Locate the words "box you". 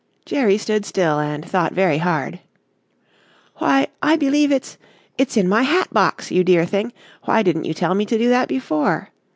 5.93-6.43